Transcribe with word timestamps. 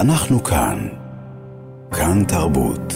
אנחנו 0.00 0.44
כאן. 0.44 0.88
כאן 1.92 2.24
תרבות. 2.24 2.92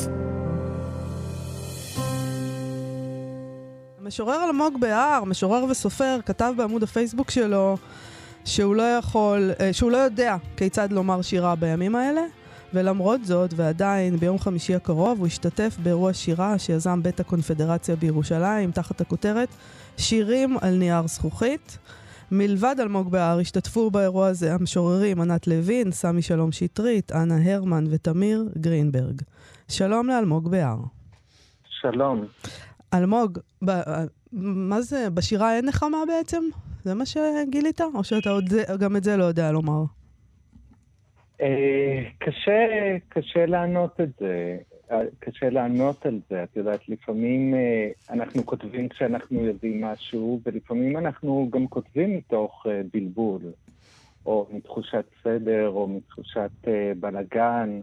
המשורר 4.01 4.45
אלמוג 4.45 4.81
בהר, 4.81 5.25
משורר 5.25 5.65
וסופר, 5.65 6.19
כתב 6.27 6.53
בעמוד 6.57 6.83
הפייסבוק 6.83 7.31
שלו 7.31 7.77
שהוא 8.45 8.75
לא 8.77 8.83
יכול, 8.83 9.51
אה, 9.61 9.73
שהוא 9.73 9.91
לא 9.91 9.97
יודע 9.97 10.37
כיצד 10.57 10.93
לומר 10.93 11.23
שירה 11.23 11.55
בימים 11.55 11.97
האלה, 11.97 12.23
ולמרות 12.75 13.25
זאת, 13.25 13.51
ועדיין, 13.57 14.17
ביום 14.17 14.39
חמישי 14.39 14.75
הקרוב 14.75 15.19
הוא 15.19 15.27
השתתף 15.27 15.77
באירוע 15.83 16.13
שירה 16.13 16.59
שיזם 16.59 17.03
בית 17.03 17.21
הקונפדרציה 17.21 17.97
בירושלים, 17.97 18.71
תחת 18.71 19.01
הכותרת 19.01 19.49
שירים 19.97 20.57
על 20.61 20.75
נייר 20.75 21.07
זכוכית. 21.07 21.79
מלבד 22.33 22.77
אלמוג 22.81 23.11
בהר 23.11 23.39
השתתפו 23.39 23.91
באירוע 23.91 24.27
הזה 24.27 24.55
המשוררים 24.55 25.21
ענת 25.21 25.47
לוין, 25.47 25.91
סמי 25.91 26.23
שלום 26.23 26.53
שטרית, 26.53 27.13
אנה 27.13 27.55
הרמן 27.55 27.85
ותמיר 27.91 28.49
גרינברג. 28.59 29.23
שלום 29.69 30.07
לאלמוג 30.09 30.51
בהר. 30.51 30.77
שלום. 31.65 32.27
אלמוג, 32.95 33.39
ב, 33.65 33.71
מה 34.33 34.81
זה, 34.81 35.11
בשירה 35.11 35.57
אין 35.57 35.67
נחמה 35.67 35.99
בעצם? 36.09 36.43
זה 36.85 36.95
מה 36.95 37.05
שגילית? 37.07 37.81
או 37.95 38.05
שאתה 38.05 38.31
עוד, 38.31 38.45
גם 38.81 38.97
את 38.97 39.05
זה 39.05 39.17
לא 39.17 39.25
יודע 39.25 39.53
לומר? 39.53 39.83
אה, 41.41 42.03
קשה, 42.19 42.67
קשה 43.09 43.47
לענות 43.47 44.01
את 44.01 44.09
זה. 44.21 44.57
קשה 45.19 45.51
לענות 45.51 46.07
על 46.07 46.21
זה. 46.31 46.43
את 46.43 46.57
יודעת, 46.57 46.89
לפעמים 46.89 47.55
אה, 47.55 47.91
אנחנו 48.11 48.47
כותבים 48.47 48.89
כשאנחנו 48.89 49.45
יודעים 49.45 49.81
משהו, 49.85 50.41
ולפעמים 50.47 50.97
אנחנו 50.97 51.49
גם 51.53 51.67
כותבים 51.67 52.17
מתוך 52.17 52.67
אה, 52.71 52.81
בלבול, 52.93 53.43
או 54.27 54.47
מתחושת 54.53 55.05
סדר, 55.23 55.69
או 55.69 55.89
מתחושת 55.89 56.51
בלגן. 57.01 57.81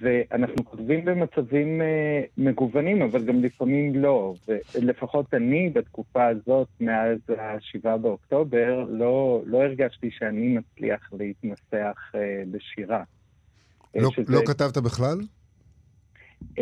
ואנחנו 0.00 0.64
כותבים 0.64 1.04
במצבים 1.04 1.82
מגוונים, 2.38 3.02
אבל 3.02 3.24
גם 3.24 3.42
לפעמים 3.42 3.94
לא. 3.94 4.34
ולפחות 4.74 5.34
אני, 5.34 5.70
בתקופה 5.70 6.26
הזאת, 6.26 6.68
מאז 6.80 7.18
ה-7 7.38 7.96
באוקטובר, 7.96 8.84
לא, 8.88 9.42
לא 9.46 9.62
הרגשתי 9.62 10.10
שאני 10.10 10.58
מצליח 10.58 11.12
להתנסח 11.12 12.12
בשירה. 12.50 13.02
לא, 13.94 14.10
שזה... 14.10 14.32
לא 14.32 14.40
כתבת 14.46 14.78
בכלל? 14.78 15.18
Uh, 16.42 16.60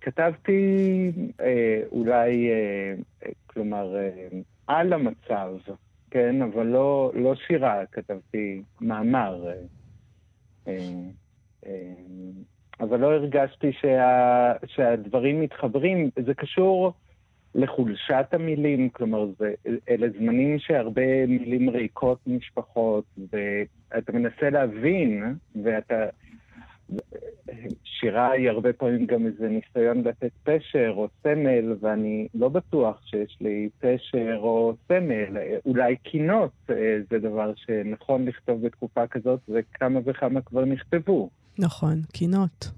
כתבתי 0.00 1.10
uh, 1.38 1.42
אולי, 1.92 2.50
uh, 3.22 3.28
כלומר, 3.46 3.94
uh, 4.30 4.34
על 4.66 4.92
המצב, 4.92 5.48
כן? 6.10 6.42
אבל 6.42 6.66
לא, 6.66 7.12
לא 7.14 7.34
שירה, 7.46 7.86
כתבתי 7.92 8.62
מאמר. 8.80 9.44
Uh, 10.64 10.68
uh, 10.68 10.70
uh, 11.64 11.68
אבל 12.80 13.00
לא 13.00 13.12
הרגשתי 13.12 13.72
שה, 13.72 14.52
שהדברים 14.66 15.40
מתחברים. 15.40 16.10
זה 16.26 16.34
קשור 16.34 16.92
לחולשת 17.54 18.26
המילים, 18.32 18.88
כלומר, 18.88 19.26
זה, 19.38 19.54
אלה 19.88 20.06
זמנים 20.18 20.58
שהרבה 20.58 21.26
מילים 21.26 21.70
ריקות 21.70 22.18
משפחות, 22.26 23.04
ואתה 23.32 24.12
מנסה 24.12 24.50
להבין, 24.50 25.34
ואתה... 25.64 26.04
שירה 27.84 28.30
היא 28.30 28.50
הרבה 28.50 28.72
פעמים 28.72 29.06
גם 29.06 29.26
איזה 29.26 29.48
ניסיון 29.48 30.02
לתת 30.04 30.30
פשר 30.42 30.92
או 30.96 31.08
סמל, 31.22 31.76
ואני 31.80 32.28
לא 32.34 32.48
בטוח 32.48 33.00
שיש 33.04 33.36
לי 33.40 33.68
פשר 33.78 34.36
או 34.36 34.74
סמל. 34.88 35.36
אולי 35.66 35.96
קינות 35.96 36.52
אה, 36.70 36.74
זה 37.10 37.18
דבר 37.18 37.52
שנכון 37.56 38.24
לכתוב 38.24 38.66
בתקופה 38.66 39.06
כזאת, 39.06 39.40
וכמה 39.48 40.00
וכמה 40.04 40.40
כבר 40.40 40.64
נכתבו. 40.64 41.30
נכון, 41.58 42.02
קינות. 42.12 42.70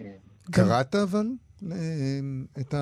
אה, 0.00 0.06
קראת 0.52 0.94
אבל 0.94 1.26
אה, 1.72 1.76
את, 2.60 2.74
ה... 2.74 2.78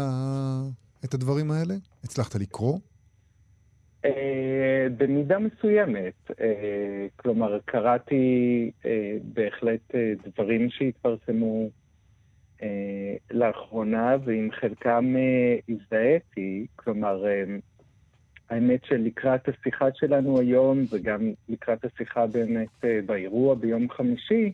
את 1.07 1.15
הדברים 1.15 1.51
האלה? 1.51 1.75
הצלחת 2.05 2.35
לקרוא? 2.35 2.79
Uh, 4.07 4.09
במידה 4.97 5.39
מסוימת. 5.39 6.15
Uh, 6.31 6.35
כלומר, 7.17 7.59
קראתי 7.65 8.71
uh, 8.83 8.87
בהחלט 9.23 9.95
דברים 10.27 10.71
שהתפרסמו 10.71 11.69
לאחרונה, 13.31 14.17
ועם 14.25 14.49
חלקם 14.61 15.15
הזדהיתי. 15.69 16.67
כלומר, 16.77 17.25
האמת 18.51 18.85
שלקראת 18.85 19.49
השיחה 19.49 19.87
שלנו 19.95 20.41
היום, 20.41 20.85
וגם 20.91 21.33
לקראת 21.49 21.85
השיחה 21.85 22.27
באמת 22.27 22.85
באירוע 23.07 23.55
ביום 23.55 23.91
חמישי, 23.91 24.53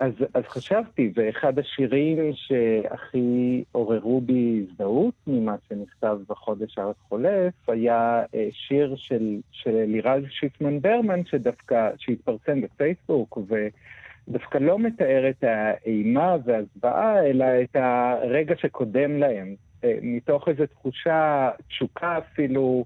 אז, 0.00 0.12
אז 0.34 0.44
חשבתי, 0.44 1.12
ואחד 1.14 1.58
השירים 1.58 2.32
שהכי 2.34 3.64
עוררו 3.72 4.20
בי 4.20 4.66
הזדהות 4.70 5.14
ממה 5.26 5.54
שנכתב 5.68 6.18
בחודש 6.28 6.78
החולף, 6.78 7.68
היה 7.68 8.22
אה, 8.34 8.48
שיר 8.52 8.94
של, 8.96 9.40
של 9.50 9.84
לירז 9.86 10.22
שיפמן 10.30 10.80
ברמן, 10.80 11.24
שדווקא, 11.24 11.90
שהתפרסם 11.98 12.60
בפייסבוק, 12.60 13.38
ודווקא 14.28 14.58
לא 14.58 14.78
מתאר 14.78 15.30
את 15.30 15.44
האימה 15.44 16.36
והזוועה, 16.44 17.26
אלא 17.26 17.44
את 17.62 17.76
הרגע 17.76 18.54
שקודם 18.56 19.16
להם, 19.16 19.54
אה, 19.84 19.98
מתוך 20.02 20.48
איזו 20.48 20.66
תחושה, 20.66 21.50
תשוקה 21.68 22.18
אפילו, 22.18 22.84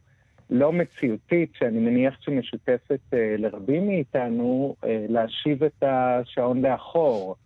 לא 0.54 0.72
מציאותית, 0.72 1.52
שאני 1.54 1.78
מניח 1.78 2.14
שמשותפת 2.20 3.00
אה, 3.12 3.34
לרבים 3.38 3.86
מאיתנו, 3.86 4.74
אה, 4.84 5.06
להשיב 5.08 5.64
את 5.64 5.82
השעון 5.82 6.62
לאחור, 6.62 7.36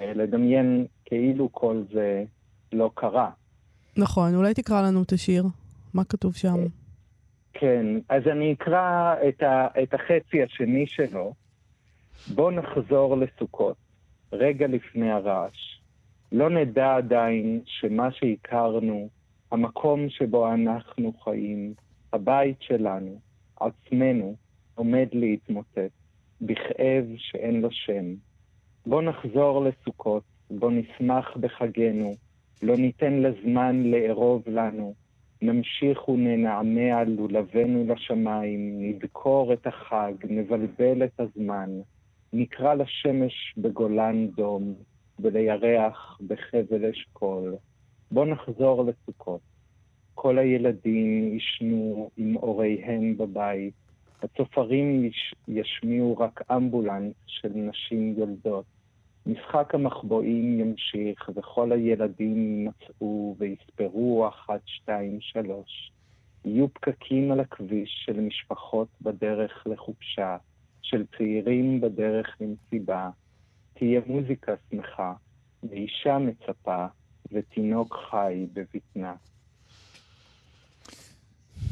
אה, 0.00 0.12
לדמיין 0.14 0.86
כאילו 1.04 1.48
כל 1.52 1.82
זה 1.92 2.24
לא 2.72 2.90
קרה. 2.94 3.30
נכון, 3.96 4.34
אולי 4.34 4.54
תקרא 4.54 4.82
לנו 4.82 5.02
את 5.02 5.12
השיר. 5.12 5.44
מה 5.94 6.04
כתוב 6.04 6.34
שם? 6.34 6.56
כן, 7.52 7.86
אז 8.08 8.22
אני 8.26 8.52
אקרא 8.52 9.14
את, 9.28 9.42
ה, 9.42 9.66
את 9.82 9.94
החצי 9.94 10.42
השני 10.42 10.86
שלו. 10.86 11.34
בוא 12.34 12.52
נחזור 12.52 13.16
לסוכות, 13.16 13.76
רגע 14.32 14.66
לפני 14.66 15.10
הרעש. 15.10 15.80
לא 16.32 16.50
נדע 16.50 16.96
עדיין 16.96 17.60
שמה 17.66 18.12
שהכרנו, 18.12 19.08
המקום 19.50 20.08
שבו 20.08 20.52
אנחנו 20.52 21.12
חיים, 21.24 21.74
הבית 22.12 22.56
שלנו, 22.62 23.18
עצמנו, 23.60 24.36
עומד 24.74 25.06
להתמוטט, 25.12 25.90
בכאב 26.40 27.04
שאין 27.16 27.60
לו 27.60 27.68
שם. 27.70 28.14
בוא 28.86 29.02
נחזור 29.02 29.64
לסוכות, 29.64 30.22
בוא 30.50 30.70
נשמח 30.70 31.36
בחגנו, 31.36 32.14
לא 32.62 32.76
ניתן 32.76 33.12
לזמן 33.12 33.82
לארוב 33.82 34.42
לנו, 34.46 34.94
נמשיך 35.42 36.08
וננענע 36.08 37.04
לולבנו 37.04 37.84
לשמיים, 37.88 38.82
נדקור 38.82 39.52
את 39.52 39.66
החג, 39.66 40.12
נבלבל 40.24 41.04
את 41.04 41.20
הזמן, 41.20 41.70
נקרא 42.32 42.74
לשמש 42.74 43.54
בגולן 43.56 44.26
דום, 44.26 44.74
ולירח 45.18 46.20
בחבל 46.26 46.86
אשכול. 46.86 47.56
בוא 48.10 48.26
נחזור 48.26 48.84
לסוכות. 48.84 49.49
כל 50.22 50.38
הילדים 50.38 51.36
ישנו 51.36 52.10
עם 52.16 52.34
הוריהם 52.34 53.16
בבית. 53.16 53.74
הצופרים 54.22 55.04
יש, 55.04 55.34
ישמיעו 55.48 56.18
רק 56.18 56.42
אמבולנס 56.52 57.14
של 57.26 57.48
נשים 57.54 58.14
יולדות. 58.18 58.64
משחק 59.26 59.74
המחבואים 59.74 60.60
ימשיך, 60.60 61.30
וכל 61.34 61.72
הילדים 61.72 62.66
ימצאו 62.66 63.36
ויספרו 63.38 64.28
אחת, 64.28 64.60
שתיים, 64.66 65.18
שלוש. 65.20 65.92
יהיו 66.44 66.74
פקקים 66.74 67.32
על 67.32 67.40
הכביש 67.40 68.02
של 68.04 68.20
משפחות 68.20 68.88
בדרך 69.02 69.66
לחופשה, 69.66 70.36
של 70.82 71.04
צעירים 71.18 71.80
בדרך 71.80 72.36
למסיבה. 72.40 73.10
תהיה 73.74 74.00
מוזיקה 74.06 74.54
שמחה, 74.70 75.14
ואישה 75.62 76.18
מצפה, 76.18 76.86
ותינוק 77.32 77.96
חי 78.10 78.46
בבטנה. 78.52 79.14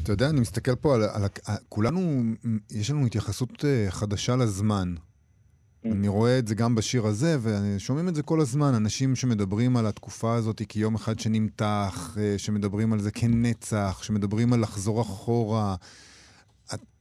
אתה 0.09 0.23
יודע, 0.23 0.29
אני 0.29 0.41
מסתכל 0.41 0.75
פה 0.75 0.95
על... 0.95 1.03
על 1.03 1.23
כולנו, 1.69 2.23
יש 2.71 2.91
לנו 2.91 3.05
התייחסות 3.05 3.65
אה, 3.65 3.91
חדשה 3.91 4.35
לזמן. 4.35 4.95
Mm. 4.95 5.87
אני 5.91 6.07
רואה 6.07 6.39
את 6.39 6.47
זה 6.47 6.55
גם 6.55 6.75
בשיר 6.75 7.05
הזה, 7.05 7.37
ושומעים 7.41 8.09
את 8.09 8.15
זה 8.15 8.23
כל 8.23 8.41
הזמן. 8.41 8.73
אנשים 8.73 9.15
שמדברים 9.15 9.77
על 9.77 9.87
התקופה 9.87 10.35
הזאת 10.35 10.61
כיום 10.69 10.95
אחד 10.95 11.19
שנמתח, 11.19 12.17
אה, 12.19 12.37
שמדברים 12.37 12.93
על 12.93 12.99
זה 12.99 13.11
כנצח, 13.11 13.99
שמדברים 14.03 14.53
על 14.53 14.61
לחזור 14.61 15.01
אחורה. 15.01 15.75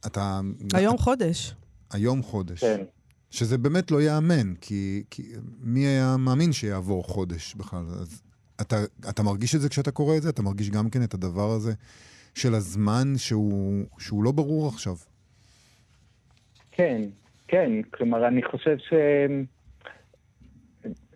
אתה... 0.06 0.40
היום 0.74 0.94
את, 0.94 1.00
חודש. 1.00 1.54
היום 1.90 2.22
חודש. 2.22 2.60
כן. 2.60 2.80
שזה 3.30 3.58
באמת 3.58 3.90
לא 3.90 4.02
ייאמן, 4.02 4.54
כי, 4.60 5.02
כי 5.10 5.32
מי 5.60 5.86
היה 5.86 6.16
מאמין 6.16 6.52
שיעבור 6.52 7.04
חודש 7.04 7.54
בכלל? 7.54 7.84
אז 8.00 8.22
אתה, 8.60 8.84
אתה 9.08 9.22
מרגיש 9.22 9.54
את 9.54 9.60
זה 9.60 9.68
כשאתה 9.68 9.90
קורא 9.90 10.16
את 10.16 10.22
זה? 10.22 10.28
אתה 10.28 10.42
מרגיש 10.42 10.70
גם 10.70 10.90
כן 10.90 11.02
את 11.02 11.14
הדבר 11.14 11.50
הזה? 11.50 11.72
של 12.34 12.54
הזמן 12.54 13.06
שהוא, 13.16 13.84
שהוא 13.98 14.24
לא 14.24 14.32
ברור 14.32 14.68
עכשיו. 14.68 14.94
כן, 16.72 17.02
כן. 17.48 17.72
כלומר, 17.90 18.28
אני 18.28 18.42
חושב 18.42 18.76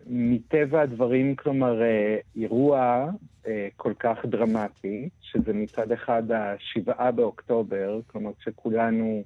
שמטבע 0.05 0.81
הדברים, 0.81 1.35
כלומר, 1.35 1.81
אה, 1.81 2.17
אירוע 2.35 3.09
אה, 3.47 3.67
כל 3.75 3.93
כך 3.99 4.17
דרמטי, 4.25 5.09
שזה 5.21 5.53
מצד 5.53 5.91
אחד 5.91 6.23
השבעה 6.31 7.11
באוקטובר, 7.11 7.99
כלומר, 8.07 8.31
כשכולנו 8.39 9.23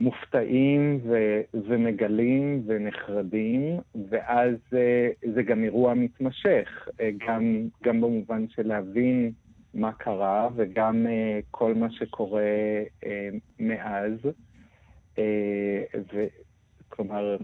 מופתעים 0.00 1.00
ו- 1.04 1.40
ומגלים 1.54 2.62
ונחרדים, 2.66 3.78
ואז 4.10 4.54
uh, 4.70 5.30
זה 5.34 5.42
גם 5.42 5.64
אירוע 5.64 5.94
מתמשך, 5.94 6.88
גם, 7.26 7.68
גם 7.84 8.00
במובן 8.00 8.48
של 8.48 8.68
להבין 8.68 9.32
מה 9.74 9.92
קרה 9.92 10.48
וגם 10.56 11.06
uh, 11.06 11.44
כל 11.50 11.74
מה 11.74 11.90
שקורה 11.90 12.42
uh, 13.02 13.06
מאז. 13.58 14.12
ו- 16.14 16.26
כלומר, 16.88 17.36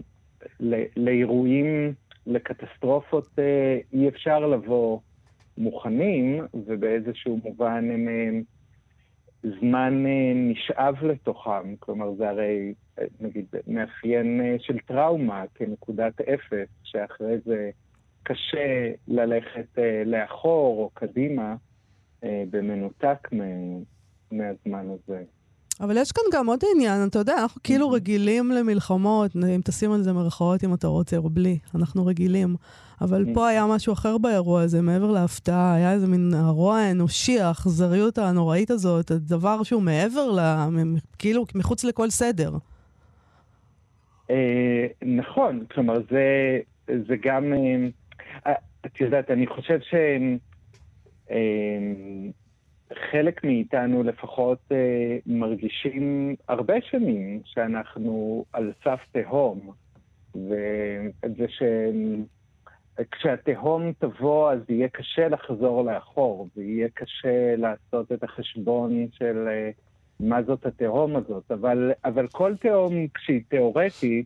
לאירועים, 0.97 1.93
לקטסטרופות 2.27 3.39
אי 3.93 4.09
אפשר 4.09 4.39
לבוא 4.39 4.99
מוכנים, 5.57 6.41
ובאיזשהו 6.53 7.39
מובן 7.43 7.91
הם... 7.91 8.07
Uh, 8.07 8.59
זמן 9.43 10.05
אה, 10.05 10.31
נשאב 10.35 10.95
לתוכם, 11.03 11.75
כלומר 11.79 12.13
זה 12.13 12.29
הרי, 12.29 12.73
אה, 12.99 13.05
נגיד, 13.19 13.45
מאפיין 13.67 14.41
אה, 14.41 14.55
של 14.59 14.79
טראומה 14.79 15.43
כנקודת 15.55 16.21
אפס, 16.21 16.67
שאחרי 16.83 17.37
זה 17.45 17.69
קשה 18.23 18.91
ללכת 19.07 19.67
לאחור 20.05 20.83
או 20.83 20.89
קדימה 20.93 21.55
במנותק 22.23 23.27
מהזמן 24.31 24.85
הזה. 24.89 25.23
אבל 25.81 25.97
יש 25.97 26.11
כאן 26.11 26.23
גם 26.33 26.47
עוד 26.47 26.59
עניין, 26.75 27.07
אתה 27.07 27.19
יודע, 27.19 27.33
אנחנו 27.41 27.63
כאילו 27.63 27.89
רגילים 27.89 28.51
למלחמות, 28.51 29.35
אם 29.35 29.61
תשים 29.65 29.91
על 29.91 30.01
זה 30.01 30.13
מרכאות 30.13 30.63
אם 30.63 30.73
אתה 30.73 30.87
רוצה 30.87 31.17
או 31.17 31.29
בלי, 31.29 31.57
אנחנו 31.75 32.05
רגילים. 32.05 32.55
אבל 33.01 33.25
פה 33.33 33.47
היה 33.47 33.65
משהו 33.65 33.93
אחר 33.93 34.17
באירוע 34.17 34.61
הזה, 34.61 34.81
מעבר 34.81 35.11
להפתעה, 35.11 35.75
היה 35.75 35.93
איזה 35.93 36.07
מין 36.07 36.33
הרוע 36.33 36.77
האנושי, 36.77 37.39
האכזריות 37.39 38.17
הנוראית 38.17 38.71
הזאת, 38.71 39.11
הדבר 39.11 39.63
שהוא 39.63 39.81
מעבר 39.81 40.31
ל... 40.31 40.39
כאילו, 41.19 41.45
מחוץ 41.55 41.83
לכל 41.83 42.09
סדר. 42.09 42.51
אה, 44.29 44.87
נכון, 45.01 45.65
כלומר, 45.71 45.95
זה, 46.11 46.59
זה 46.87 47.15
גם... 47.23 47.53
אה, 48.47 48.53
את 48.85 49.01
יודעת, 49.01 49.31
אני 49.31 49.47
חושב 49.47 49.79
ש... 49.81 49.93
אה, 51.31 51.37
חלק 53.11 53.43
מאיתנו 53.43 54.03
לפחות 54.03 54.59
אה, 54.71 55.17
מרגישים 55.25 56.35
הרבה 56.47 56.73
שנים 56.81 57.41
שאנחנו 57.45 58.45
על 58.53 58.73
סף 58.83 58.99
תהום, 59.11 59.71
וזה 60.35 61.45
שכשהתהום 62.99 63.91
תבוא 63.99 64.51
אז 64.51 64.59
יהיה 64.69 64.87
קשה 64.87 65.27
לחזור 65.27 65.83
לאחור, 65.83 66.47
ויהיה 66.57 66.87
קשה 66.93 67.55
לעשות 67.55 68.11
את 68.11 68.23
החשבון 68.23 69.07
של 69.11 69.47
אה, 69.47 69.69
מה 70.19 70.43
זאת 70.43 70.65
התהום 70.65 71.15
הזאת, 71.15 71.51
אבל, 71.51 71.91
אבל 72.05 72.27
כל 72.27 72.55
תהום 72.57 73.07
כשהיא 73.13 73.41
תיאורטית, 73.49 74.25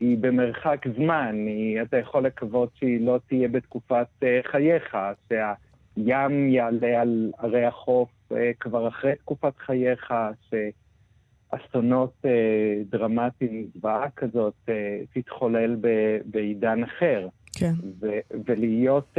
היא 0.00 0.18
במרחק 0.18 0.84
זמן, 0.96 1.36
היא, 1.46 1.82
אתה 1.82 1.96
יכול 1.96 2.26
לקוות 2.26 2.70
שהיא 2.74 3.06
לא 3.06 3.18
תהיה 3.28 3.48
בתקופת 3.48 4.06
אה, 4.22 4.40
חייך, 4.44 4.96
שה... 5.28 5.52
ים 5.96 6.48
יעלה 6.48 7.00
על 7.00 7.32
ערי 7.38 7.64
החוף 7.64 8.08
אה, 8.32 8.50
כבר 8.60 8.88
אחרי 8.88 9.16
תקופת 9.16 9.58
חייך, 9.58 10.14
שאסונות 10.50 12.12
אה, 12.24 12.82
דרמטיים, 12.90 13.66
זוועה 13.74 14.10
כזאת, 14.10 14.54
אה, 14.68 15.00
תתחולל 15.14 15.76
ב, 15.80 15.88
בעידן 16.24 16.82
אחר. 16.82 17.28
כן. 17.52 17.72
ו- 18.00 18.20
ולהיות 18.46 19.18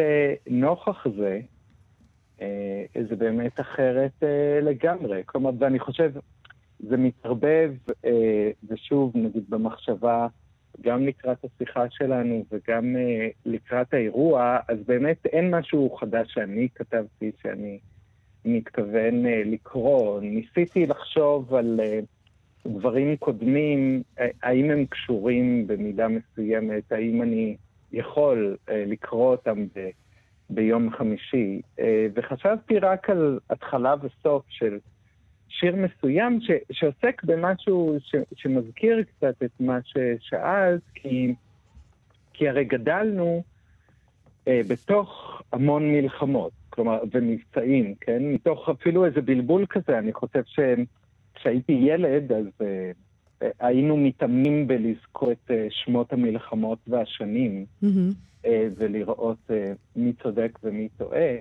נוכח 0.50 1.06
זה, 1.18 1.40
זה 3.10 3.16
באמת 3.16 3.60
אחרת 3.60 4.24
לגמרי. 4.62 5.22
כלומר, 5.26 5.50
ואני 5.60 5.80
חושב, 5.80 6.12
זה 6.80 6.98
מתערבב, 6.98 7.74
ושוב, 8.70 9.12
נגיד 9.16 9.44
במחשבה, 9.50 10.28
גם 10.84 11.06
לקראת 11.06 11.38
השיחה 11.44 11.86
שלנו 11.90 12.46
וגם 12.52 12.96
uh, 12.96 13.34
לקראת 13.46 13.94
האירוע, 13.94 14.58
אז 14.68 14.78
באמת 14.88 15.26
אין 15.26 15.56
משהו 15.56 15.96
חדש 16.00 16.34
שאני 16.34 16.68
כתבתי 16.76 17.32
שאני 17.42 17.80
מתכוון 18.46 19.26
uh, 19.26 19.30
לקרוא. 19.46 20.22
ניסיתי 20.22 20.86
לחשוב 20.86 21.54
על 21.54 21.80
uh, 21.80 22.70
דברים 22.70 23.18
קודמים, 23.18 24.04
האם 24.44 24.72
הם 24.72 24.86
קשורים 24.86 25.68
במידה 25.68 26.08
מסוימת, 26.08 26.92
האם 26.92 27.22
אני 27.22 27.56
יכול 27.92 28.58
לקרוא 28.68 29.32
אותם 29.32 29.66
ב, 29.76 29.90
ביום 30.50 30.90
חמישי, 30.92 31.62
וחשבתי 32.16 32.80
רק 32.80 33.10
על 33.10 33.40
התחלה 33.50 33.96
וסוף 34.02 34.44
של... 34.50 34.78
שיר 35.60 35.76
מסוים 35.76 36.40
ש, 36.42 36.52
שעוסק 36.72 37.24
במשהו 37.24 37.98
ש, 38.00 38.16
שמזכיר 38.36 39.04
קצת 39.04 39.44
את 39.44 39.52
מה 39.60 39.80
ששאלת, 39.84 40.82
כי, 40.96 41.34
כי 42.34 42.50
הרי 42.50 42.66
גדלנו 42.66 43.44
אה, 44.48 44.62
בתוך 44.68 45.42
המון 45.52 45.92
מלחמות, 45.92 46.52
כלומר, 46.70 47.00
ומבצעים, 47.12 47.96
כן? 48.02 48.24
מתוך 48.24 48.70
אפילו 48.70 49.06
איזה 49.06 49.22
בלבול 49.22 49.66
כזה, 49.70 50.00
אני 50.00 50.14
חושב 50.14 50.42
שכשהייתי 50.46 51.72
ילד, 51.72 52.32
אז 52.32 52.46
אה, 52.62 52.92
אה, 53.42 53.50
היינו 53.60 53.98
מתאמנים 53.98 54.68
בלזכור 54.68 55.32
את 55.32 55.52
אה, 55.52 55.68
שמות 55.70 56.14
המלחמות 56.14 56.80
והשנים, 56.88 57.66
mm-hmm. 57.84 57.88
אה, 58.46 58.68
ולראות 58.78 59.38
אה, 59.50 59.74
מי 59.96 60.14
צודק 60.24 60.60
ומי 60.64 60.90
טועה. 60.98 61.36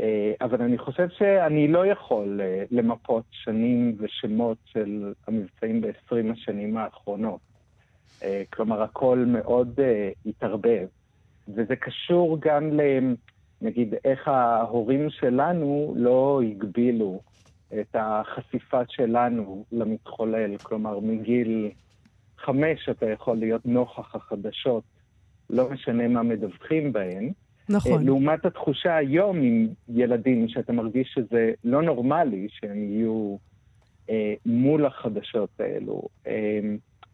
אה, 0.00 0.32
אבל 0.40 0.62
אני 0.62 0.78
חושב 0.78 1.08
שאני 1.08 1.68
לא 1.68 1.86
יכול 1.86 2.40
אה, 2.40 2.64
למפות 2.70 3.24
שנים 3.30 3.96
ושמות 3.98 4.58
של 4.64 5.12
המבצעים 5.26 5.80
ב-20 5.80 6.32
השנים 6.32 6.76
האחרונות. 6.76 7.40
אה, 8.22 8.42
כלומר, 8.52 8.82
הכל 8.82 9.24
מאוד 9.26 9.80
התערבב. 10.26 10.86
וזה 11.48 11.76
קשור 11.76 12.38
גם 12.40 12.72
ל... 12.72 12.80
נגיד, 13.62 13.94
איך 14.04 14.28
ההורים 14.28 15.10
שלנו 15.10 15.94
לא 15.96 16.42
הגבילו 16.50 17.20
את 17.80 17.96
החשיפה 17.98 18.80
שלנו 18.88 19.64
למתחולל. 19.72 20.56
כלומר, 20.58 21.00
מגיל 21.00 21.70
חמש 22.38 22.88
אתה 22.88 23.10
יכול 23.10 23.36
להיות 23.36 23.66
נוכח 23.66 24.14
החדשות, 24.14 24.84
לא 25.50 25.70
משנה 25.70 26.08
מה 26.08 26.22
מדווחים 26.22 26.92
בהן. 26.92 27.32
נכון. 27.68 27.98
אה, 27.98 28.04
לעומת 28.04 28.44
התחושה 28.44 28.96
היום 28.96 29.36
עם 29.42 29.68
ילדים, 29.88 30.48
שאתה 30.48 30.72
מרגיש 30.72 31.12
שזה 31.14 31.52
לא 31.64 31.82
נורמלי 31.82 32.46
שהם 32.50 32.82
יהיו 32.82 33.36
אה, 34.10 34.34
מול 34.46 34.86
החדשות 34.86 35.50
האלו. 35.60 36.02
אה, 36.26 36.60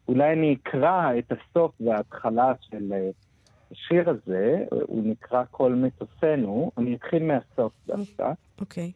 אולי 0.08 0.32
אני 0.32 0.56
אקרא 0.62 1.18
את 1.18 1.32
הסוף 1.32 1.72
וההתחלה 1.80 2.52
של 2.60 2.92
אה, 2.92 3.10
השיר 3.70 4.10
הזה, 4.10 4.64
הוא 4.70 5.02
נקרא 5.04 5.44
כל 5.50 5.74
מטוסינו. 5.74 6.70
אני 6.78 6.94
אתחיל 6.94 7.22
מהסוף 7.22 7.72
דווקא. 7.86 8.32
אוקיי. 8.60 8.92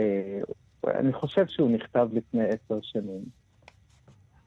אה, 0.00 0.40
אני 0.86 1.12
חושב 1.12 1.46
שהוא 1.46 1.70
נכתב 1.70 2.08
לפני 2.12 2.44
עשר 2.44 2.78
שנים. 2.82 3.24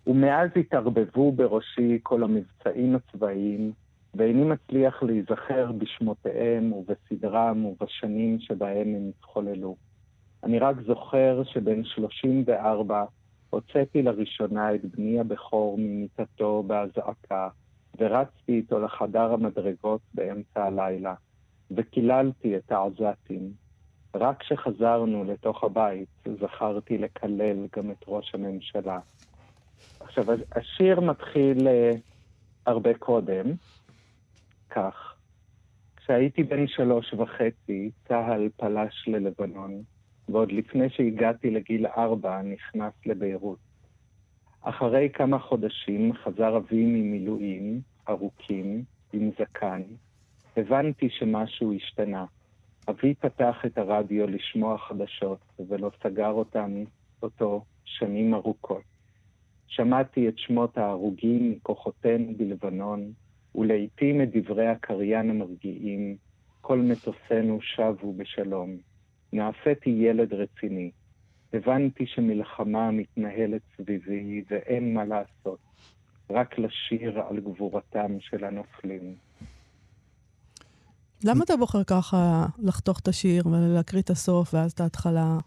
ומאז 0.08 0.50
התערבבו 0.56 1.32
בראשי 1.32 2.00
כל 2.04 2.24
המבצעים 2.24 2.96
הצבאיים, 2.96 3.72
ואיני 4.16 4.44
מצליח 4.44 5.04
להיזכר 5.04 5.72
בשמותיהם 5.78 6.74
ובסדרם 6.74 7.66
ובשנים 7.66 8.40
שבהם 8.40 8.96
הם 8.96 9.10
התחוללו. 9.10 9.76
אני 10.44 10.60
רק 10.60 10.76
זוכר 10.86 11.42
שבן 11.44 11.84
34 11.84 13.06
הוצאתי 13.50 14.02
לראשונה 14.02 14.76
את 14.76 14.86
בני 14.86 15.20
הבכור 15.20 15.78
ממיטתו 15.78 16.64
באזעקה, 16.68 17.50
ורצתי 18.00 18.52
איתו 18.52 18.80
לחדר 18.80 19.34
המדרגות 19.34 20.02
באמצע 20.14 20.64
הלילה, 20.64 21.14
וקיללתי 21.72 22.58
את 22.58 22.72
העזתים. 22.72 23.52
רק 24.16 24.40
כשחזרנו 24.40 25.24
לתוך 25.24 25.64
הבית 25.64 26.10
זכרתי 26.42 26.98
לקלל 26.98 27.68
גם 27.76 27.92
את 27.92 28.06
ראש 28.08 28.36
הממשלה. 28.36 29.00
עכשיו, 30.00 30.26
השיר 30.56 31.00
מתחיל 31.00 31.58
uh, 31.58 31.98
הרבה 32.66 32.94
קודם, 32.94 33.46
כך. 34.76 35.16
כשהייתי 35.96 36.44
בן 36.44 36.68
שלוש 36.68 37.14
וחצי, 37.14 37.92
צה"ל 38.08 38.50
פלש 38.58 39.08
ללבנון, 39.08 39.84
ועוד 40.30 40.52
לפני 40.52 40.90
שהגעתי 40.90 41.52
לגיל 41.52 41.88
ארבע 41.88 42.42
נכנס 42.42 42.94
לביירות. 43.06 43.60
אחרי 44.62 45.10
כמה 45.14 45.40
חודשים 45.40 46.14
חזר 46.14 46.58
אבי 46.58 46.86
ממילואים 46.86 47.82
ארוכים, 48.10 48.84
עם 49.14 49.32
זקן. 49.40 49.82
הבנתי 50.58 51.10
שמשהו 51.10 51.74
השתנה. 51.74 52.26
אבי 52.90 53.14
פתח 53.16 53.56
את 53.66 53.78
הרדיו 53.78 54.28
לשמוע 54.28 54.78
חדשות, 54.78 55.40
ולא 55.70 55.92
סגר 56.04 56.32
אותם 56.32 56.84
אותו 57.24 57.64
שנים 57.86 58.34
ארוכות. 58.34 58.84
שמעתי 59.68 60.30
את 60.30 60.38
שמות 60.38 60.78
ההרוגים 60.78 61.52
מכוחותינו 61.52 62.34
בלבנון, 62.38 63.12
ולעיתים 63.56 64.22
את 64.22 64.30
דברי 64.36 64.68
הקריין 64.68 65.30
המרגיעים, 65.30 66.16
כל 66.62 66.80
מטוסינו 66.80 67.62
שבו 67.62 68.14
בשלום. 68.14 68.78
נעשיתי 69.34 69.90
ילד 69.90 70.34
רציני. 70.34 70.92
הבנתי 71.54 72.06
שמלחמה 72.08 72.92
מתנהלת 72.92 73.62
סביבי 73.78 74.44
ואין 74.50 74.94
מה 74.94 75.06
לעשות, 75.06 75.60
רק 76.30 76.60
לשיר 76.60 77.20
על 77.20 77.40
גבורתם 77.40 78.20
של 78.20 78.46
הנופלים. 78.46 79.16
למה 81.24 81.44
אתה 81.44 81.58
בוחר 81.58 81.84
ככה 81.84 82.46
לחתוך 82.60 83.00
את 83.00 83.08
השיר 83.08 83.44
ולהקריא 83.48 84.02
את 84.02 84.10
הסוף 84.10 84.54
ואז 84.54 84.72
את 84.72 84.80
ההתחלה? 84.80 85.38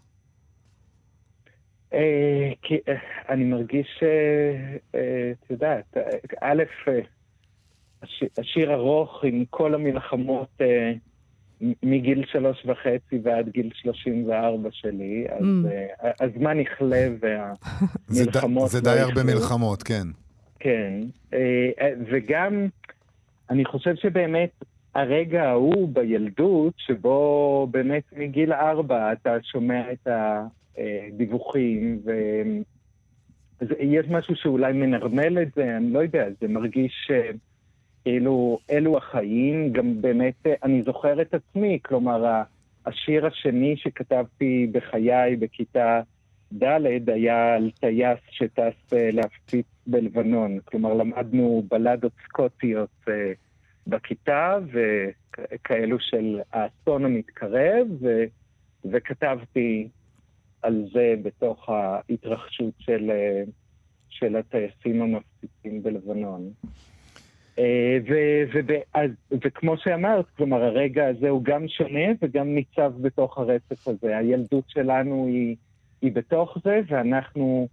אה, 1.93 2.51
כי 2.61 2.75
אה, 2.87 2.93
אני 3.29 3.43
מרגיש, 3.43 3.99
אה, 4.03 5.31
את 5.31 5.49
יודעת, 5.51 5.97
א', 6.41 6.63
השיר 8.37 8.73
ארוך 8.73 9.23
עם 9.23 9.43
כל 9.49 9.73
המלחמות 9.75 10.61
מגיל 11.83 12.25
שלוש 12.31 12.65
וחצי 12.65 13.19
ועד 13.23 13.49
גיל 13.49 13.69
שלושים 13.73 14.29
וארבע 14.29 14.69
שלי, 14.71 15.25
אז 15.29 15.43
mm. 15.43 16.25
הזמן 16.25 16.59
יכלה 16.59 17.07
והמלחמות... 17.19 18.69
זה 18.73 18.81
די 18.81 18.99
הרבה 18.99 19.23
מלחמות, 19.23 19.83
כן. 19.83 20.07
כן, 20.59 20.93
וגם 22.11 22.67
אני 23.49 23.65
חושב 23.65 23.95
שבאמת 23.95 24.49
הרגע 24.95 25.43
ההוא 25.43 25.89
בילדות, 25.93 26.73
שבו 26.77 27.67
באמת 27.71 28.03
מגיל 28.17 28.53
ארבע 28.53 29.13
אתה 29.13 29.37
שומע 29.43 29.91
את 29.91 30.07
הדיווחים, 30.77 31.99
ויש 33.61 34.05
משהו 34.09 34.35
שאולי 34.35 34.73
מנרמל 34.73 35.41
את 35.41 35.47
זה, 35.55 35.77
אני 35.77 35.93
לא 35.93 35.99
יודע, 35.99 36.25
זה 36.41 36.47
מרגיש 36.47 37.11
כאילו 38.07 38.59
אלו 38.71 38.97
החיים, 38.97 39.73
גם 39.73 40.01
באמת, 40.01 40.47
אני 40.63 40.83
זוכר 40.83 41.21
את 41.21 41.33
עצמי, 41.33 41.79
כלומר, 41.85 42.43
השיר 42.85 43.25
השני 43.25 43.77
שכתבתי 43.77 44.67
בחיי 44.71 45.35
בכיתה 45.35 46.01
ד' 46.53 47.09
היה 47.09 47.55
על 47.55 47.71
טייס 47.79 48.19
שטס 48.29 48.93
להפציץ 48.93 49.65
בלבנון. 49.87 50.59
כלומר, 50.65 50.93
למדנו 50.93 51.63
בלדות 51.69 52.11
סקוטיות 52.23 53.05
בכיתה, 53.87 54.57
וכאלו 54.71 55.99
של 55.99 56.39
האסון 56.53 57.05
המתקרב, 57.05 57.87
ו, 58.01 58.23
וכתבתי 58.85 59.87
על 60.61 60.85
זה 60.93 61.15
בתוך 61.23 61.69
ההתרחשות 61.69 62.73
של, 62.79 63.11
של 64.09 64.35
הטייסים 64.35 65.01
המפציצים 65.01 65.83
בלבנון. 65.83 66.51
אה, 67.59 67.97
ו, 68.09 68.13
ו, 68.53 68.71
וכמו 69.43 69.77
שאמרת, 69.77 70.25
כלומר, 70.37 70.63
הרגע 70.63 71.07
הזה 71.07 71.29
הוא 71.29 71.43
גם 71.43 71.67
שונה 71.67 72.11
וגם 72.21 72.47
ניצב 72.47 72.93
בתוך 73.01 73.37
הרצף 73.37 73.87
הזה. 73.87 74.17
הילדות 74.17 74.63
שלנו 74.67 75.25
היא, 75.27 75.55
היא 76.01 76.11
בתוך 76.11 76.57
זה, 76.63 76.79
ואנחנו 76.87 77.67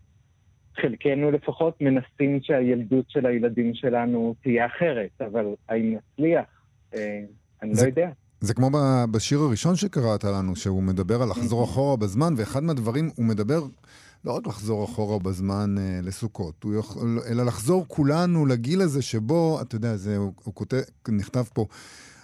חלקנו 0.81 1.31
לפחות 1.31 1.81
מנסים 1.81 2.39
שהילדות 2.43 3.05
של 3.09 3.27
הילדים 3.27 3.75
שלנו 3.75 4.35
תהיה 4.43 4.67
אחרת, 4.67 5.21
אבל 5.21 5.47
האם 5.69 5.97
נצליח? 5.97 6.47
אה, 6.95 7.21
אני 7.63 7.75
זה, 7.75 7.83
לא 7.83 7.89
יודע. 7.89 8.11
זה 8.41 8.55
כמו 8.55 8.71
בשיר 9.11 9.39
הראשון 9.39 9.77
שקראת 9.77 10.25
לנו, 10.25 10.57
שהוא 10.57 10.83
מדבר 10.83 11.23
על 11.23 11.29
לחזור 11.31 11.65
אחורה 11.65 11.97
בזמן, 11.97 12.35
ואחד 12.37 12.63
מהדברים, 12.63 13.11
הוא 13.17 13.25
מדבר 13.25 13.63
לא 14.25 14.33
רק 14.33 14.47
לחזור 14.47 14.85
אחורה 14.85 15.19
בזמן 15.19 15.75
אה, 15.79 16.01
לסוכות, 16.03 16.65
יכול, 16.79 17.19
אלא 17.27 17.45
לחזור 17.45 17.85
כולנו 17.89 18.47
לגיל 18.47 18.81
הזה 18.81 19.03
שבו, 19.03 19.59
אתה 19.61 19.77
יודע, 19.77 19.97
זה, 19.97 20.17
הוא, 20.17 20.33
הוא 20.45 20.55
כותב, 20.55 20.81
נכתב 21.09 21.45
פה, 21.53 21.67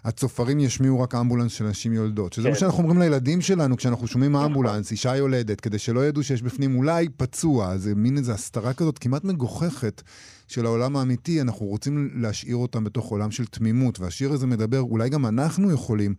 הצופרים 0.04 0.60
ישמיעו 0.60 1.00
רק 1.00 1.14
אמבולנס 1.14 1.52
של 1.52 1.64
נשים 1.64 1.92
יולדות. 1.92 2.32
שזה 2.32 2.42
כן. 2.42 2.50
מה 2.50 2.56
שאנחנו 2.58 2.78
אומרים 2.78 3.00
לילדים 3.00 3.40
שלנו 3.40 3.76
כשאנחנו 3.76 4.06
שומעים 4.06 4.32
נכון. 4.32 4.44
אמבולנס, 4.44 4.90
אישה 4.90 5.16
יולדת, 5.16 5.60
כדי 5.60 5.78
שלא 5.78 6.06
ידעו 6.06 6.22
שיש 6.22 6.42
בפנים 6.42 6.76
אולי 6.76 7.08
פצוע. 7.16 7.76
זה 7.76 7.94
מין 7.94 8.18
איזו 8.18 8.32
הסתרה 8.32 8.72
כזאת 8.74 8.98
כמעט 8.98 9.24
מגוחכת 9.24 10.02
של 10.48 10.66
העולם 10.66 10.96
האמיתי. 10.96 11.40
אנחנו 11.40 11.66
רוצים 11.66 12.10
להשאיר 12.14 12.56
אותם 12.56 12.84
בתוך 12.84 13.06
עולם 13.06 13.30
של 13.30 13.46
תמימות, 13.46 14.00
והשיר 14.00 14.32
הזה 14.32 14.46
מדבר, 14.46 14.80
אולי 14.80 15.08
גם 15.08 15.26
אנחנו 15.26 15.70
יכולים 15.70 16.14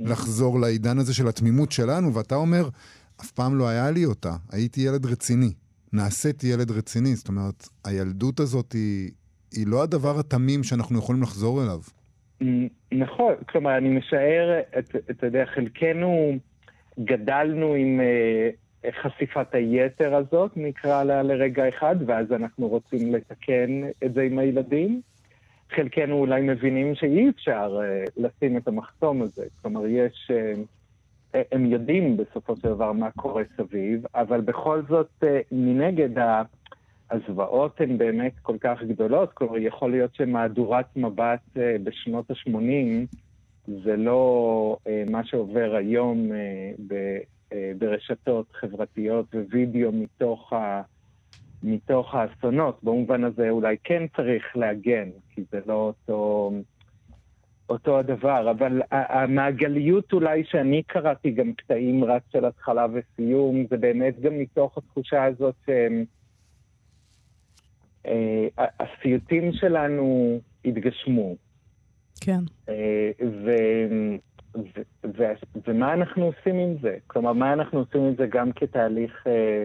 לחזור 0.00 0.60
לעידן 0.60 0.98
הזה 0.98 1.14
של 1.14 1.28
התמימות 1.28 1.72
שלנו, 1.72 2.14
ואתה 2.14 2.34
אומר, 2.34 2.68
אף 3.20 3.30
פעם 3.30 3.58
לא 3.58 3.68
היה 3.68 3.90
לי 3.90 4.04
אותה, 4.04 4.36
הייתי 4.52 4.80
ילד 4.80 5.06
רציני. 5.06 5.52
נעשיתי 5.92 6.46
ילד 6.46 6.70
רציני, 6.70 7.14
זאת 7.14 7.28
אומרת, 7.28 7.68
הילדות 7.84 8.40
הזאת 8.40 8.72
היא, 8.72 9.10
היא 9.52 9.66
לא 9.66 9.82
הדבר 9.82 10.18
התמים 10.18 10.64
שאנחנו 10.64 10.98
יכולים 10.98 11.22
לחזור 11.22 11.62
אליו. 11.62 11.78
נכון, 12.92 13.34
כלומר, 13.48 13.76
אני 13.78 13.88
משער, 13.88 14.60
אתה 15.10 15.26
יודע, 15.26 15.44
חלקנו 15.54 16.38
גדלנו 17.00 17.74
עם 17.74 18.00
uh, 18.00 18.92
חשיפת 19.02 19.54
היתר 19.54 20.14
הזאת, 20.14 20.50
נקרא 20.56 21.04
לה 21.04 21.22
לרגע 21.22 21.68
אחד, 21.68 21.96
ואז 22.06 22.32
אנחנו 22.32 22.68
רוצים 22.68 23.14
לתקן 23.14 23.82
את 24.04 24.14
זה 24.14 24.22
עם 24.22 24.38
הילדים. 24.38 25.00
חלקנו 25.76 26.14
אולי 26.14 26.40
מבינים 26.42 26.94
שאי 26.94 27.28
אפשר 27.28 27.80
uh, 27.80 28.10
לשים 28.16 28.56
את 28.56 28.68
המחסום 28.68 29.22
הזה. 29.22 29.44
כלומר, 29.62 29.86
יש... 29.86 30.30
Uh, 30.30 30.60
הם 31.52 31.66
יודעים 31.66 32.16
בסופו 32.16 32.56
של 32.56 32.68
דבר 32.68 32.92
מה 32.92 33.10
קורה 33.10 33.42
סביב, 33.56 34.06
אבל 34.14 34.40
בכל 34.40 34.82
זאת, 34.88 35.10
uh, 35.22 35.26
מנגד. 35.52 36.18
הזוועות 37.10 37.80
הן 37.80 37.98
באמת 37.98 38.32
כל 38.42 38.56
כך 38.60 38.82
גדולות, 38.82 39.32
כלומר, 39.32 39.58
יכול 39.58 39.90
להיות 39.90 40.14
שמהדורת 40.14 40.96
מבט 40.96 41.40
אה, 41.56 41.76
בשנות 41.84 42.30
ה-80 42.30 43.16
זה 43.84 43.96
לא 43.96 44.76
אה, 44.86 45.04
מה 45.10 45.24
שעובר 45.24 45.74
היום 45.74 46.32
אה, 46.32 47.18
ברשתות 47.78 48.46
חברתיות 48.52 49.26
ווידאו 49.34 49.92
מתוך, 49.92 50.52
ה, 50.52 50.82
מתוך 51.62 52.14
האסונות. 52.14 52.78
במובן 52.82 53.24
הזה 53.24 53.50
אולי 53.50 53.76
כן 53.84 54.02
צריך 54.16 54.56
להגן, 54.56 55.08
כי 55.30 55.44
זה 55.52 55.60
לא 55.66 55.72
אותו, 55.72 56.52
אותו 57.68 57.98
הדבר, 57.98 58.50
אבל 58.50 58.82
המעגליות 58.90 60.12
אולי 60.12 60.44
שאני 60.44 60.82
קראתי 60.82 61.30
גם 61.30 61.52
קטעים 61.52 62.04
רק 62.04 62.22
של 62.32 62.44
התחלה 62.44 62.86
וסיום, 62.92 63.64
זה 63.70 63.76
באמת 63.76 64.20
גם 64.20 64.38
מתוך 64.38 64.78
התחושה 64.78 65.24
הזאת 65.24 65.54
שהם... 65.66 66.04
אה, 68.06 68.46
הסיוטים 68.80 69.52
שלנו 69.52 70.38
התגשמו. 70.64 71.36
כן. 72.20 72.40
אה, 72.68 73.10
ו, 73.44 73.50
ו, 74.56 74.80
ו, 75.18 75.24
ומה 75.66 75.92
אנחנו 75.92 76.24
עושים 76.24 76.54
עם 76.54 76.76
זה? 76.82 76.96
כלומר, 77.06 77.32
מה 77.32 77.52
אנחנו 77.52 77.78
עושים 77.78 78.00
עם 78.00 78.14
זה 78.18 78.26
גם 78.26 78.52
כתהליך 78.52 79.24
של 79.24 79.64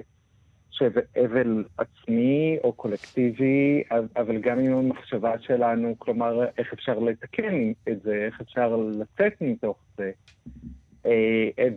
אבל 1.25 1.63
עצמי 1.77 2.57
או 2.63 2.73
קולקטיבי, 2.73 3.83
אבל 4.15 4.38
גם 4.38 4.59
עם 4.59 4.73
המחשבה 4.73 5.33
שלנו, 5.39 5.95
כלומר, 5.97 6.45
איך 6.57 6.73
אפשר 6.73 6.99
לתקן 6.99 7.71
את 7.89 8.01
זה, 8.03 8.25
איך 8.25 8.41
אפשר 8.41 8.75
לצאת 8.75 9.33
מתוך 9.41 9.77
זה. 9.97 10.11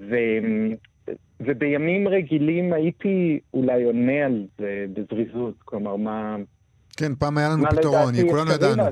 ו, 0.09 0.17
ובימים 1.41 2.09
רגילים 2.09 2.73
הייתי 2.73 3.41
אולי 3.55 3.85
עונה 3.85 4.27
על 4.27 4.47
זה 4.59 4.87
בזריזות, 4.93 5.55
כלומר, 5.65 5.97
מה... 5.97 6.37
כן, 6.97 7.15
פעם 7.15 7.39
היה 7.39 7.49
לנו 7.49 7.65
פתרון, 7.71 8.15
כולנו 8.29 8.53
ידענו. 8.53 8.83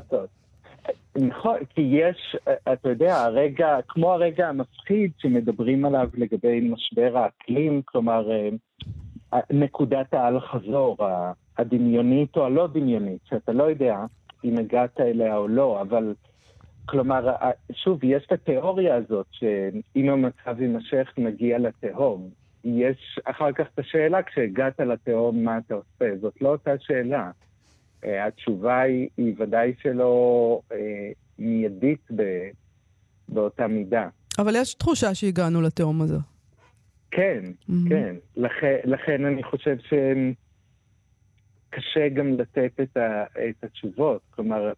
נכון, 1.16 1.56
כי 1.74 1.80
יש, 1.80 2.36
אתה 2.72 2.88
יודע, 2.88 3.16
הרגע, 3.16 3.78
כמו 3.88 4.12
הרגע 4.12 4.48
המפחיד 4.48 5.10
שמדברים 5.18 5.84
עליו 5.84 6.08
לגבי 6.14 6.60
משבר 6.60 7.18
האקלים, 7.18 7.82
כלומר, 7.84 8.30
אה, 8.30 8.48
נקודת 9.50 10.14
האל-חזור, 10.14 10.96
הדמיונית 11.58 12.36
או 12.36 12.44
הלא 12.44 12.66
דמיונית, 12.66 13.20
שאתה 13.28 13.52
לא 13.52 13.64
יודע 13.64 13.96
אם 14.44 14.58
הגעת 14.58 15.00
אליה 15.00 15.36
או 15.36 15.48
לא, 15.48 15.80
אבל 15.80 16.14
כלומר, 16.86 17.34
שוב, 17.72 18.04
יש 18.04 18.24
את 18.26 18.32
התיאוריה 18.32 18.94
הזאת, 18.94 19.26
שאם 19.30 20.08
המצב 20.08 20.60
יימשך 20.60 21.12
נגיע 21.18 21.58
לתהום. 21.58 22.28
יש 22.64 23.18
אחר 23.24 23.52
כך 23.52 23.66
את 23.74 23.78
השאלה, 23.78 24.22
כשהגעת 24.22 24.80
לתהום, 24.80 25.44
מה 25.44 25.58
אתה 25.58 25.74
עושה? 25.74 26.16
זאת 26.20 26.34
לא 26.40 26.48
אותה 26.48 26.70
שאלה. 26.80 27.30
אה, 28.04 28.26
התשובה 28.26 28.80
היא, 28.80 29.08
היא 29.16 29.34
ודאי 29.38 29.74
שלא 29.82 30.60
אה, 30.72 30.76
מיידית 31.38 32.00
ב, 32.16 32.22
באותה 33.28 33.66
מידה. 33.66 34.08
אבל 34.38 34.56
יש 34.56 34.74
תחושה 34.74 35.14
שהגענו 35.14 35.62
לתהום 35.62 36.02
הזו. 36.02 36.18
כן, 37.10 37.44
mm-hmm. 37.44 37.88
כן. 37.88 38.16
לכן, 38.36 38.76
לכן 38.84 39.24
אני 39.24 39.42
חושב 39.42 39.76
שקשה 41.68 42.08
גם 42.08 42.32
לתת 42.32 42.72
את, 42.82 42.96
ה, 42.96 43.24
את 43.24 43.64
התשובות. 43.64 44.20
כלומר, 44.30 44.72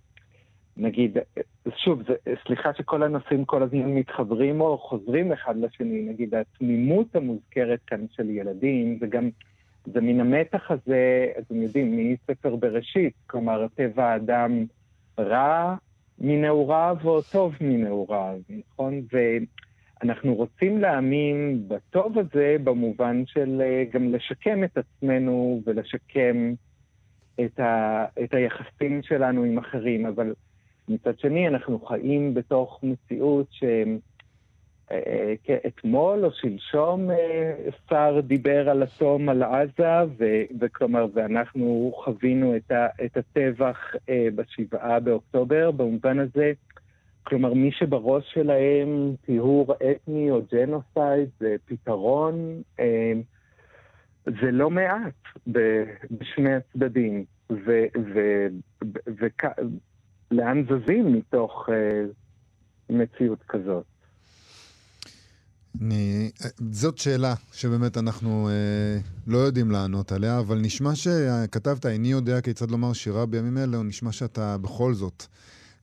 נגיד, 0.77 1.19
שוב, 1.77 2.03
זה, 2.03 2.15
סליחה 2.47 2.75
שכל 2.75 3.03
הנושאים 3.03 3.45
כל 3.45 3.63
הזמן 3.63 3.95
מתחברים 3.95 4.61
או 4.61 4.79
חוזרים 4.79 5.33
אחד 5.33 5.57
לשני, 5.57 6.03
נגיד 6.03 6.35
התמימות 6.35 7.17
המוזכרת 7.17 7.81
כאן 7.87 8.05
של 8.17 8.31
ילדים, 8.31 8.99
וגם 9.01 9.31
זה 9.87 10.01
מן 10.01 10.21
המתח 10.21 10.71
הזה, 10.71 11.27
אתם 11.39 11.63
יודעים, 11.63 12.13
מספר 12.13 12.57
בראשית, 12.57 13.13
כלומר, 13.27 13.67
טבע 13.75 14.05
האדם 14.05 14.65
רע 15.19 15.75
מנעוריו 16.19 16.97
או 17.05 17.23
טוב 17.23 17.55
מנעוריו, 17.61 18.39
נכון? 18.49 19.03
ואנחנו 20.03 20.35
רוצים 20.35 20.79
להאמין 20.79 21.65
בטוב 21.69 22.19
הזה 22.19 22.57
במובן 22.65 23.23
של 23.27 23.63
אה, 23.65 23.85
גם 23.93 24.15
לשקם 24.15 24.65
את 24.65 24.79
עצמנו 24.79 25.63
ולשקם 25.67 26.53
את, 27.45 27.61
ה, 27.61 28.05
את 28.25 28.35
היחסים 28.35 29.03
שלנו 29.03 29.45
עם 29.45 29.59
אחרים, 29.59 30.07
אבל 30.07 30.35
מצד 30.89 31.19
שני 31.19 31.49
אנחנו 31.49 31.81
חיים 31.81 32.35
בתוך 32.35 32.81
מציאות 32.83 33.47
שהם... 33.51 33.99
אה, 34.93 35.35
אתמול 35.67 36.25
או 36.25 36.31
שלשום 36.33 37.11
אה, 37.11 37.53
שר 37.89 38.21
דיבר 38.23 38.71
על 38.71 38.83
אטום 38.83 39.29
על 39.29 39.43
עזה, 39.43 40.27
וכלומר, 40.61 41.07
ואנחנו 41.15 41.93
חווינו 42.05 42.57
את, 42.57 42.71
ה, 42.71 42.87
את 43.05 43.17
הטבח 43.17 43.95
אה, 44.09 44.29
בשבעה 44.35 45.01
באוקטובר, 45.01 45.71
במובן 45.71 46.19
הזה, 46.19 46.53
כלומר, 47.25 47.55
מי 47.55 47.71
שבראש 47.73 48.25
שלהם 48.35 49.15
טיהור 49.27 49.75
אתני 49.75 50.31
או 50.31 50.41
ג'נוסייד 50.53 51.29
זה 51.41 51.57
פתרון, 51.65 52.63
זה 54.27 54.51
לא 54.51 54.71
מעט 54.71 55.15
בשני 56.11 56.55
הצדדים. 56.55 57.25
ולאן 60.31 60.65
זזים 60.65 61.13
מתוך 61.13 61.69
מציאות 62.91 63.43
כזאת? 63.49 63.85
אני, 65.81 66.31
זאת 66.71 66.99
שאלה 66.99 67.35
שבאמת 67.53 67.97
אנחנו 67.97 68.49
אה, 68.49 68.99
לא 69.27 69.39
יודעים 69.39 69.71
לענות 69.71 70.13
עליה, 70.13 70.39
אבל 70.39 70.59
נשמע 70.59 70.91
שכתבת, 70.95 71.87
איני 71.87 72.09
יודע 72.09 72.41
כיצד 72.41 72.71
לומר 72.71 72.93
שירה 72.93 73.27
בימים 73.27 73.59
אלה, 73.59 73.77
או 73.77 73.83
נשמע 73.83 74.13
שאתה 74.13 74.59
בכל 74.59 74.95
זאת 74.95 75.27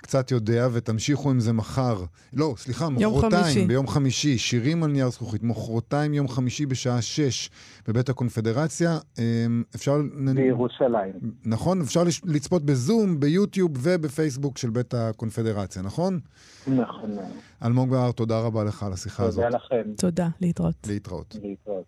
קצת 0.02 0.32
יודע, 0.32 0.68
ותמשיכו 0.72 1.32
עם 1.32 1.40
זה 1.40 1.54
מחר. 1.54 2.04
לא, 2.34 2.54
סליחה, 2.58 2.90
מחרתיים, 2.90 3.68
ביום 3.68 3.88
חמישי, 3.88 4.38
שירים 4.38 4.84
על 4.84 4.92
נייר 4.92 5.10
זכוכית, 5.10 5.44
מחרתיים 5.44 6.14
יום 6.14 6.28
חמישי 6.28 6.66
בשעה 6.66 7.02
שש 7.02 7.50
בבית 7.88 8.10
הקונפדרציה. 8.10 8.98
אמ, 9.18 9.64
אפשר... 9.76 10.02
בירושלים. 10.36 11.14
נכון? 11.46 11.82
אפשר 11.82 12.04
לצפות 12.26 12.66
בזום, 12.66 13.20
ביוטיוב 13.20 13.72
ובפייסבוק 13.82 14.58
של 14.58 14.70
בית 14.70 14.94
הקונפדרציה, 14.94 15.82
נכון? 15.82 16.20
נכון. 16.68 17.18
אלמוג 17.66 17.90
בהר, 17.90 18.12
תודה 18.12 18.40
רבה 18.40 18.64
לך 18.64 18.84
על 18.84 18.94
השיחה 18.94 19.24
הזאת. 19.24 19.44
תודה 19.44 19.58
לכם. 19.58 19.92
תודה, 19.98 20.28
להתראות. 20.42 20.76
להתראות. 20.88 21.36
להתראות. 21.42 21.86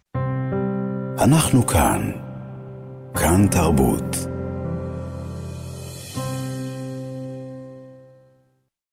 אנחנו 1.24 1.68
כאן. 1.68 2.12
כאן 3.14 3.48
תרבות. 3.52 4.41